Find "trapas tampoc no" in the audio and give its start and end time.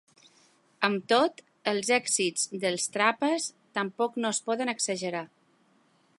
2.97-4.35